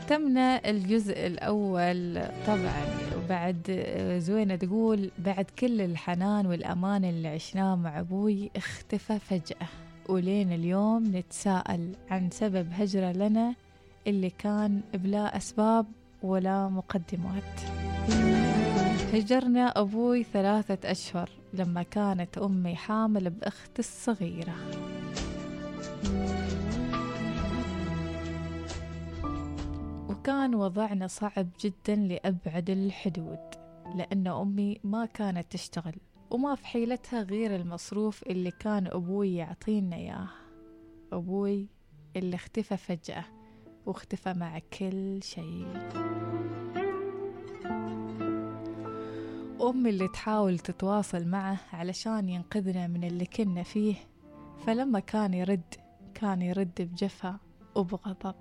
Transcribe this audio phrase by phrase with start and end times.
[0.00, 2.84] ختمنا الجزء الأول طبعا
[3.16, 3.84] وبعد
[4.18, 9.68] زوينة تقول بعد كل الحنان والأمان اللي عشناه مع أبوي اختفى فجأة.
[10.08, 13.54] ولين اليوم نتساءل عن سبب هجرة لنا
[14.06, 15.86] اللي كان بلا أسباب
[16.22, 17.60] ولا مقدمات.
[19.12, 24.54] هجرنا أبوي ثلاثة أشهر لما كانت أمي حامل بأختي الصغيرة.
[30.20, 33.38] وكان وضعنا صعب جدا لأبعد الحدود
[33.94, 35.94] لأن أمي ما كانت تشتغل
[36.30, 40.28] وما في حيلتها غير المصروف اللي كان أبوي يعطينا إياه.
[41.12, 41.68] أبوي
[42.16, 43.24] اللي اختفى فجأة
[43.86, 45.66] واختفى مع كل شيء.
[49.62, 53.94] أمي اللي تحاول تتواصل معه علشان ينقذنا من اللي كنا فيه
[54.66, 55.74] فلما كان يرد
[56.14, 57.36] كان يرد بجفا
[57.74, 58.34] وبغضب.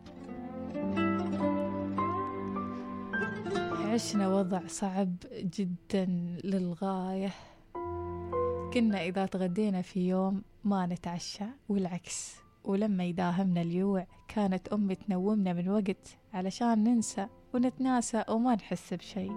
[3.99, 6.05] عشنا وضع صعب جدا
[6.43, 7.31] للغاية.
[8.73, 12.35] كنا إذا تغدينا في يوم ما نتعشى والعكس.
[12.63, 19.27] ولما يداهمنا اليوع كانت أمي تنومنا من وقت علشان ننسى ونتناسى وما نحس بشي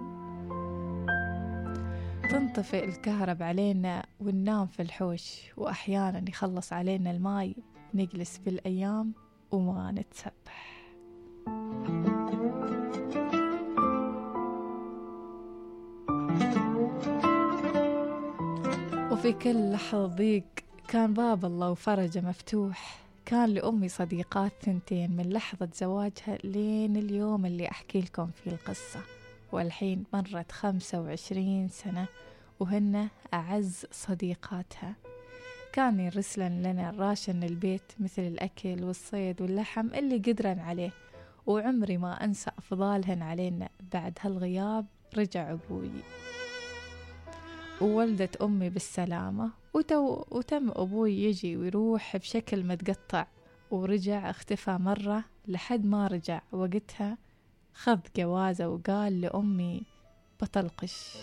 [2.29, 7.55] تنطفئ الكهرب علينا وننام في الحوش وأحيانا يخلص علينا الماي
[7.93, 9.13] نجلس بالأيام
[9.51, 10.82] وما نتسبح.
[19.23, 20.43] وفي كل لحظة ضيق
[20.87, 22.99] كان باب الله وفرجه مفتوح.
[23.25, 28.99] كان لأمي صديقات ثنتين من لحظة زواجها لين اليوم اللي أحكي لكم فيه القصة.
[29.51, 32.05] والحين مرت خمسة وعشرين سنة
[32.59, 34.95] وهن أعز صديقاتها.
[35.73, 40.91] كان يرسلن لنا راشن البيت مثل الأكل والصيد واللحم اللي قدرن عليه.
[41.45, 43.69] وعمري ما أنسى أفضالهن علينا.
[43.93, 44.85] بعد هالغياب
[45.17, 45.91] رجع أبوي.
[47.83, 53.27] وولدت أمي بالسلامة وتو وتم أبوي يجي ويروح بشكل متقطع.
[53.71, 56.41] ورجع اختفى مرة لحد ما رجع.
[56.51, 57.17] وقتها
[57.73, 59.81] خذ جوازة وقال لأمي
[60.41, 61.17] بطلقش.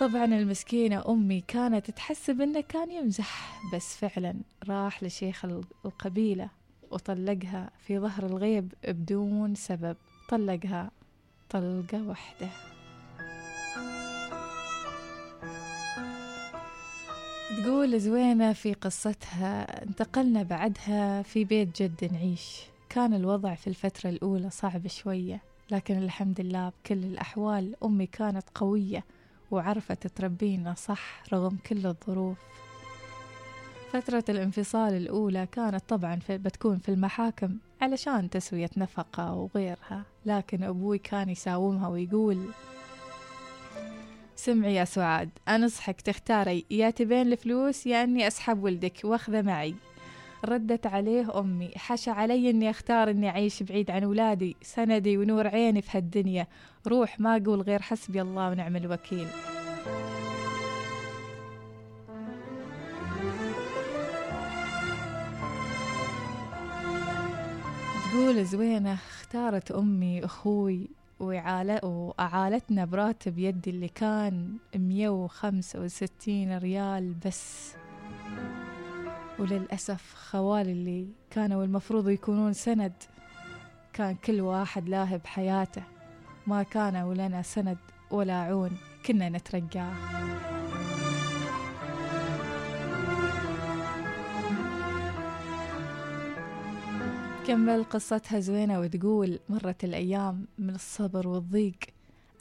[0.00, 4.34] طبعا المسكينة أمي كانت تحسب إنه كان يمزح بس فعلا
[4.68, 5.44] راح لشيخ
[5.84, 6.50] القبيلة
[6.90, 9.96] وطلقها في ظهر الغيب بدون سبب.
[10.28, 10.90] طلقها
[11.50, 12.71] طلقة واحدة.
[17.64, 22.60] تقول زوينة في قصتها انتقلنا بعدها في بيت جد نعيش.
[22.88, 29.04] كان الوضع في الفترة الأولى صعب شوية لكن الحمد لله بكل الأحوال أمي كانت قوية
[29.50, 32.38] وعرفت تربينا صح رغم كل الظروف.
[33.92, 40.98] فترة الانفصال الأولى كانت طبعا في بتكون في المحاكم علشان تسوية نفقة وغيرها لكن أبوي
[40.98, 42.46] كان يساومها ويقول
[44.44, 49.74] سمعي يا سعاد أنصحك تختاري يا تبين الفلوس يا أني أسحب ولدك واخذه معي.
[50.44, 55.82] ردت عليه أمي حشى علي أني أختار أني أعيش بعيد عن ولادي سندي ونور عيني
[55.82, 56.46] في هالدنيا.
[56.86, 59.26] روح ما أقول غير حسبي الله ونعم الوكيل.
[68.12, 71.01] تقول زوينة اختارت أمي أخوي.
[71.22, 77.74] وأعالتنا براتب يدي اللي كان مية وخمسة وستين ريال بس.
[79.38, 82.92] وللأسف خوالي اللي كانوا المفروض يكونون سند.
[83.92, 85.82] كان كل واحد لاهب حياته.
[86.46, 87.78] ما كانوا لنا سند
[88.10, 88.76] ولا عون.
[89.06, 89.92] كنا نترجاه.
[97.46, 101.76] كمل قصتها زوينة وتقول مرت الأيام من الصبر والضيق.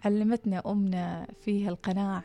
[0.06, 2.24] علمتنا أمنا فيها القناعة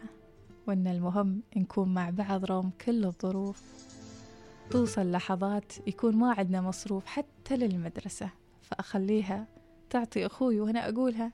[0.67, 3.63] وأن المهم نكون مع بعض رغم كل الظروف.
[4.71, 8.31] توصل لحظات يكون ما عندنا مصروف حتى للمدرسة
[8.63, 9.47] فأخليها
[9.91, 11.33] تعطي أخوي وأنا أقولها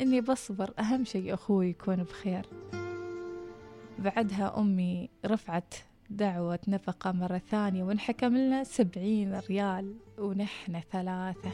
[0.00, 2.46] إني بصبر أهم شيء أخوي يكون بخير.
[3.98, 5.74] بعدها أمي رفعت
[6.10, 11.50] دعوة نفقة مرة ثانية وانحكم لنا سبعين ريال ونحن ثلاثة.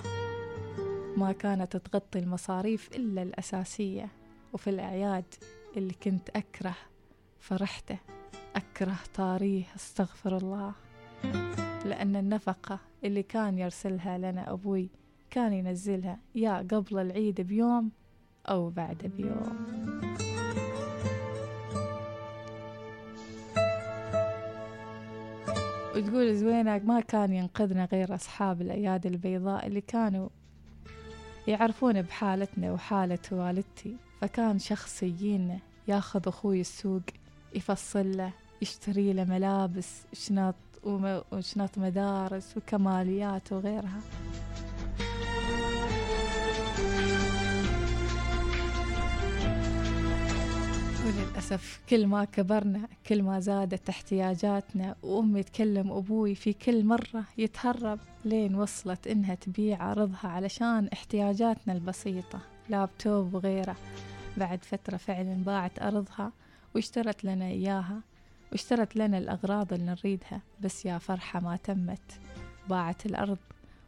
[1.17, 4.09] ما كانت تغطي المصاريف إلا الأساسية
[4.53, 5.25] وفي الأعياد
[5.77, 6.75] اللي كنت أكره
[7.41, 7.99] فرحته
[8.57, 10.73] أكره طاريه أستغفر الله.
[11.85, 14.89] لأن النفقة اللي كان يرسلها لنا أبوي
[15.31, 17.91] كان ينزلها يا قبل العيد بيوم
[18.49, 19.84] أو بعد بيوم.
[25.97, 30.29] وتقول زوينة ما كان ينقذنا غير أصحاب الأيادي البيضاء اللي كانوا
[31.49, 33.97] يعرفون بحالتنا وحالة والدتي.
[34.21, 35.59] فكان شخص يجينا
[35.89, 37.03] ياخذ أخوي السوق
[37.55, 38.33] يفصل له
[38.63, 40.55] يشتري له ملابس شنط
[41.33, 44.01] وشنط مدارس وكماليات وغيرها.
[51.05, 57.99] وللأسف كل ما كبرنا كل ما زادت احتياجاتنا وأمي تكلم أبوي في كل مرة يتهرب
[58.25, 63.77] لين وصلت إنها تبيع عرضها علشان احتياجاتنا البسيطة لابتوب وغيره
[64.37, 66.33] بعد فترة فعلا باعت أرضها
[66.75, 68.01] واشترت لنا إياها
[68.53, 72.21] واشترت لنا الأغراض اللي نريدها بس يا فرحة ما تمت.
[72.69, 73.39] باعت الأرض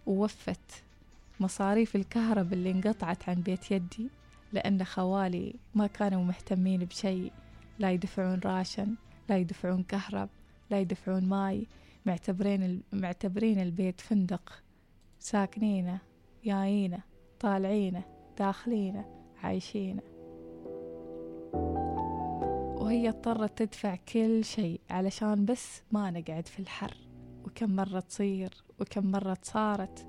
[0.06, 0.82] ووفت
[1.40, 4.08] مصاريف الكهرب اللي انقطعت عن بيت يدي.
[4.52, 7.32] لأن خوالي ما كانوا مهتمين بشيء.
[7.78, 8.94] لا يدفعون راشن
[9.28, 10.28] لا يدفعون كهرب
[10.70, 11.66] لا يدفعون ماي.
[12.06, 14.62] معتبرين معتبرين البيت فندق.
[15.18, 15.98] ساكنينه
[16.44, 16.98] جايينه
[17.40, 18.04] طالعينه
[18.38, 19.04] داخلينه
[19.42, 20.02] عايشينه.
[22.80, 26.96] وهي اضطرت تدفع كل شيء علشان بس ما نقعد في الحر.
[27.44, 30.06] وكم مرة تصير وكم مرة صارت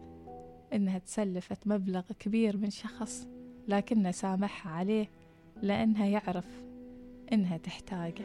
[0.73, 3.27] إنها تسلفت مبلغ كبير من شخص.
[3.67, 5.09] لكنه سامحها عليه
[5.61, 6.45] لأنها يعرف
[7.33, 8.23] إنها تحتاجه.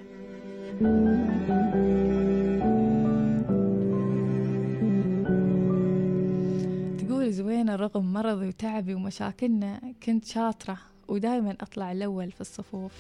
[6.99, 10.79] تقول زوينة رغم مرضي وتعبي ومشاكلنا كنت شاطرة
[11.09, 12.93] ودايما أطلع الأول في الصفوف.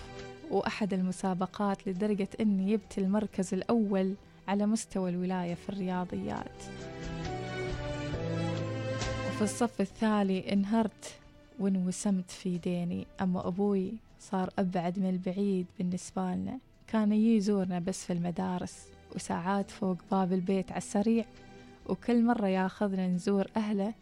[0.50, 4.14] وأحد المسابقات لدرجة أني جبت المركز الأول
[4.48, 6.62] على مستوى الولاية في الرياضيات.
[9.28, 11.21] وفي الصف الثاني انهرت
[11.58, 16.58] وانوسمت في ديني أما أبوي صار أبعد من البعيد بالنسبة لنا.
[16.86, 21.24] كان يزورنا بس في المدارس وساعات فوق باب البيت على السريع.
[21.88, 23.94] وكل مرة ياخذنا نزور أهله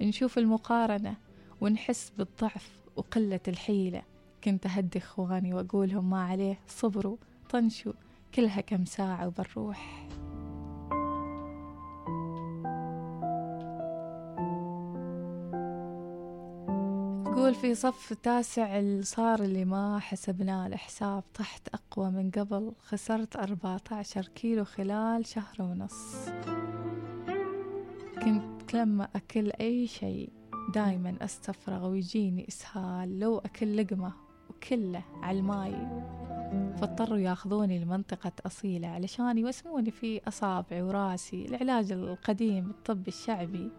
[0.00, 1.14] نشوف المقارنة
[1.60, 4.02] ونحس بالضعف وقلة الحيلة.
[4.44, 7.16] كنت أهدي إخواني وأقولهم ما عليه صبروا
[7.50, 7.92] طنشوا
[8.34, 10.08] كلها كم ساعة وبنروح.
[17.42, 22.72] تقول في صف تاسع صار اللي ما حسبناه الحساب طحت أقوى من قبل.
[22.86, 26.28] خسرت أربعة عشر كيلو خلال شهر ونص.
[28.24, 30.30] كنت لما أكل أي شيء
[30.74, 33.20] دايما أستفرغ ويجيني إسهال.
[33.20, 34.12] لو أكل لقمة
[34.50, 35.74] وكله على الماي
[36.76, 41.44] فاضطروا ياخذوني لمنطقة أصيلة علشان يوسموني في أصابعي وراسي.
[41.44, 43.70] العلاج القديم الطب الشعبي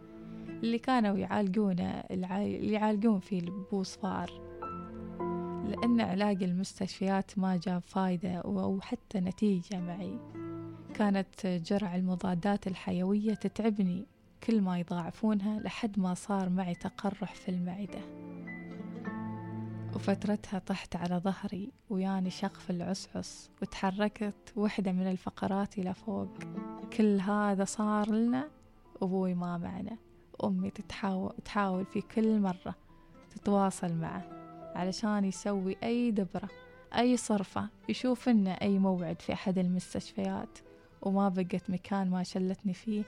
[0.64, 4.32] اللي كانوا يعالجونه اللي يعالجون فيه البوصفار.
[5.68, 10.20] لأن علاج المستشفيات ما جاب فايدة أو حتى نتيجة معي.
[10.94, 14.06] كانت جرع المضادات الحيوية تتعبني
[14.44, 18.02] كل ما يضاعفونها لحد ما صار معي تقرح في المعدة.
[19.96, 26.30] وفترتها طحت على ظهري وياني شغف العسعس وتحركت وحدة من الفقرات إلى فوق.
[26.98, 28.50] كل هذا صار لنا
[29.02, 29.98] أبوي ما معنا.
[30.44, 32.76] أمي تتحاول تحاول في كل مرة
[33.32, 34.24] تتواصل معه
[34.76, 36.50] علشان يسوي أي دبرة
[36.98, 40.60] أي صرفة يشوف لنا أي موعد في أحد المستشفيات.
[41.02, 43.04] وما بقت مكان ما شلتني فيه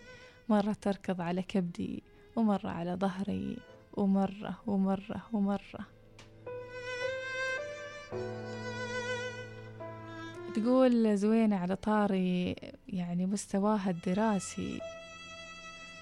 [0.49, 2.03] مرة تركض على كبدي
[2.35, 3.57] ومرة على ظهري
[3.93, 5.85] ومرة ومرة ومرة.
[10.55, 12.55] تقول زوينة على طاري
[12.87, 14.79] يعني مستواها الدراسي.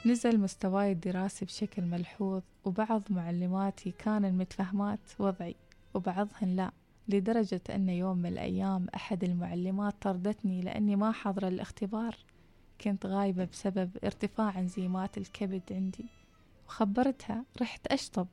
[0.05, 5.55] نزل مستواي الدراسي بشكل ملحوظ وبعض معلماتي كانن متفهمات وضعي
[5.93, 6.71] وبعضهن لا
[7.07, 12.15] لدرجة أن يوم من الأيام أحد المعلمات طردتني لأني ما حضر الاختبار
[12.81, 16.05] كنت غايبة بسبب ارتفاع انزيمات الكبد عندي.
[16.67, 18.27] وخبرتها رحت أشطب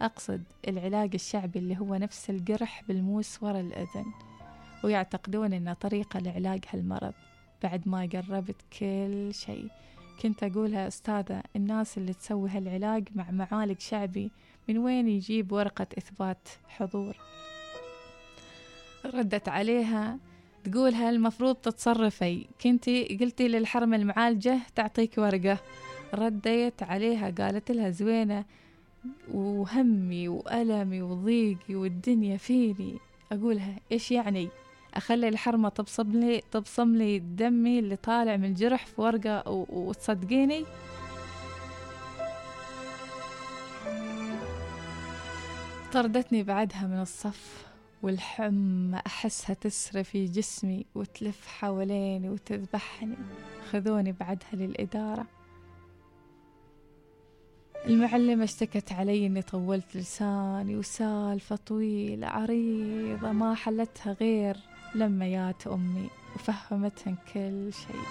[0.00, 4.06] أقصد العلاج الشعبي اللي هو نفس القرح بالموس ورا الأذن.
[4.84, 7.14] ويعتقدون أنه طريقة لعلاج هالمرض
[7.62, 9.68] بعد ما قربت كل شيء.
[10.22, 14.30] كنت أقولها أستاذة الناس اللي تسوي هالعلاج مع معالج شعبي
[14.68, 17.16] من وين يجيب ورقة إثبات حضور؟
[19.04, 20.18] ردت عليها
[20.64, 25.58] تقول المفروض تتصرفي؟ كنتي قلتي للحرم المعالجة تعطيك ورقة.
[26.14, 28.44] رديت عليها قالت لها زوينة
[29.34, 32.96] وهمي وألمي وضيقي والدنيا فيني.
[33.32, 34.48] أقولها إيش يعني؟
[34.94, 40.64] أخلي الحرمة تبصم لي تبصم لي دمي اللي طالع من الجرح في ورقة وتصدقيني.
[45.92, 47.66] طردتني بعدها من الصف
[48.02, 53.16] والحمى أحسها تسري في جسمي وتلف حواليني وتذبحني.
[53.70, 55.26] خذوني بعدها للإدارة.
[57.86, 64.56] المعلمة اشتكت علي إني طولت لساني وسالفة طويلة عريضة ما حلتها غير.
[64.94, 68.02] لما جات امي وفهمتهن كل شيء.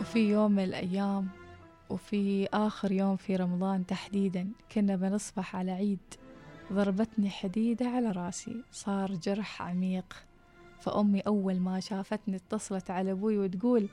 [0.00, 1.28] وفي يوم من الأيام
[1.90, 5.98] وفي آخر يوم في رمضان تحديدا كنا بنصبح على عيد.
[6.72, 10.29] ضربتني حديدة على راسي صار جرح عميق.
[10.80, 13.88] فأمي أول ما شافتني اتصلت على أبوي وتقول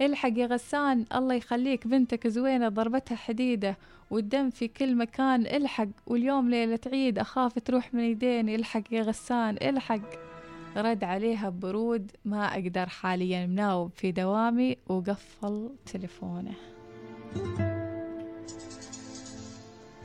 [0.00, 3.76] إلحق يا غسان الله يخليك بنتك زوينة ضربتها حديدة
[4.10, 9.56] والدم في كل مكان إلحق واليوم ليلة عيد أخاف تروح من يديني إلحق يا غسان
[9.62, 10.00] إلحق.
[10.76, 16.54] رد عليها ببرود ما أقدر حاليا مناوب في دوامي وقفل تلفونه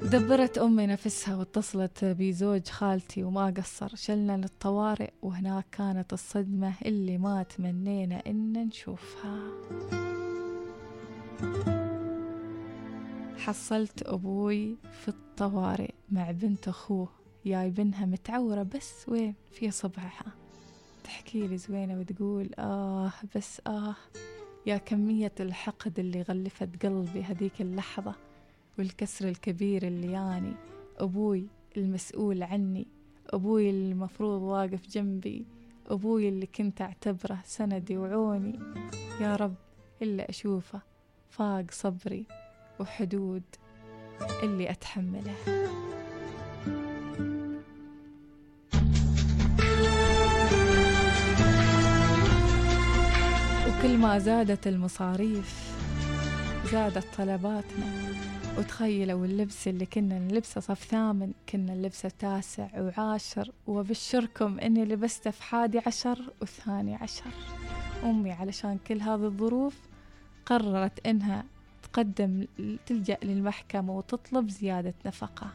[0.01, 3.95] دبرت أمي نفسها واتصلت بزوج خالتي وما قصر.
[3.95, 9.39] شلنا للطوارئ وهناك كانت الصدمة اللي ما تمنينا إن نشوفها.
[13.37, 17.09] حصلت أبوي في الطوارئ مع بنت أخوه
[17.45, 20.25] جايبنها متعورة بس وين؟ في صبعها.
[21.03, 23.95] تحكي لي زوينة وتقول آه بس آه
[24.65, 28.26] يا كمية الحقد اللي غلفت قلبي هذيك اللحظة.
[28.79, 30.53] والكسر الكبير اللي يعني
[30.97, 32.87] أبوي المسؤول عني
[33.29, 35.45] أبوي المفروض واقف جنبي
[35.87, 38.59] أبوي اللي كنت أعتبره سندي وعوني.
[39.21, 39.55] يا رب
[40.01, 40.81] إلا أشوفه
[41.29, 42.25] فاق صبري
[42.79, 43.43] وحدود
[44.43, 45.33] اللي أتحمله.
[53.67, 55.77] وكل ما زادت المصاريف
[56.71, 58.07] زادت طلباتنا.
[58.57, 63.51] وتخيلوا اللبس اللي كنا نلبسه صف ثامن كنا نلبسه تاسع وعاشر.
[63.67, 67.31] وبشركم إني لبسته في حادي عشر وثاني عشر.
[68.03, 69.75] أمي علشان كل هذه الظروف
[70.45, 71.43] قررت إنها
[71.83, 72.45] تقدم
[72.85, 75.49] تلجأ للمحكمة وتطلب زيادة نفقة.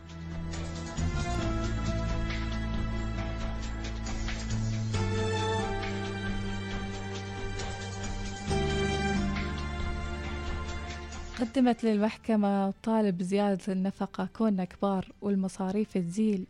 [11.42, 16.46] قدمت للمحكمة طالب زيادة النفقة كوننا كبار والمصاريف تزيد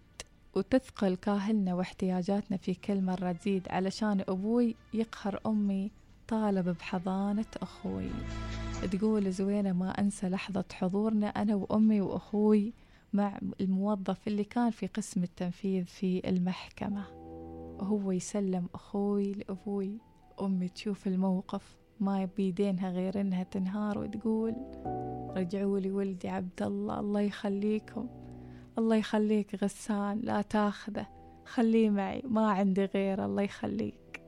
[0.54, 3.68] وتثقل كاهلنا واحتياجاتنا في كل مرة تزيد.
[3.70, 5.90] علشان أبوي يقهر أمي
[6.28, 8.10] طالب بحضانة أخوي.
[8.92, 12.72] تقول زوينة ما أنسى لحظة حضورنا أنا وأمي وأخوي
[13.12, 17.04] مع الموظف اللي كان في قسم التنفيذ في المحكمة.
[17.80, 19.98] وهو يسلم أخوي لأبوي.
[20.40, 21.81] أمي تشوف الموقف.
[22.00, 24.54] ما بيدينها غير إنها تنهار وتقول
[25.36, 28.08] رجعوا لي ولدي عبد الله الله يخليكم
[28.78, 31.06] الله يخليك غسان لا تاخذه
[31.44, 34.22] خليه معي ما عندي غير الله يخليك.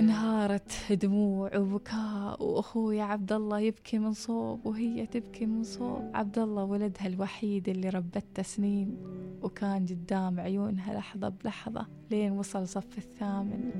[0.00, 6.10] انهارت دموع وبكاء وأخوي عبد الله يبكي من صوب وهي تبكي من صوب.
[6.14, 8.96] عبد الله ولدها الوحيد اللي ربته سنين
[9.42, 13.70] وكان قدام عيونها لحظة بلحظة لين وصل صف الثامن.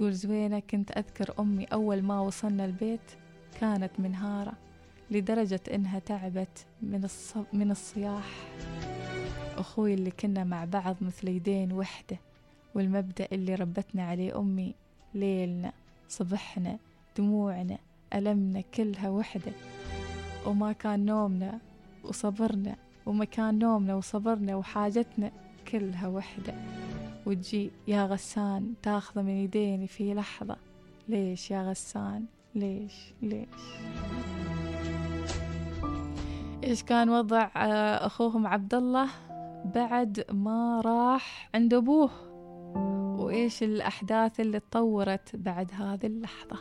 [0.00, 3.00] تقول زوينة كنت أذكر أمي أول ما وصلنا البيت
[3.60, 4.52] كانت منهارة
[5.10, 8.28] لدرجة إنها تعبت من, الصب من الصياح.
[9.56, 12.18] أخوي اللي كنا مع بعض مثل يدين وحدة
[12.74, 14.74] والمبدأ اللي ربتنا عليه أمي
[15.14, 15.72] ليلنا
[16.08, 16.78] صبحنا
[17.18, 17.78] دموعنا
[18.14, 19.52] ألمنا كلها وحدة.
[20.46, 21.58] وما كان نومنا
[22.04, 22.76] وصبرنا
[23.06, 25.32] ومكان نومنا وصبرنا وحاجتنا
[25.68, 26.54] كلها وحدة.
[27.30, 30.56] وتجي يا غسان تاخذه من يديني في لحظة.
[31.08, 33.48] ليش يا غسان؟ ليش؟ ليش؟
[36.64, 39.08] إيش كان وضع آه، أخوهم عبد الله
[39.74, 42.10] بعد ما راح عند أبوه؟
[43.20, 46.56] وإيش الأحداث اللي تطورت بعد هذه اللحظة؟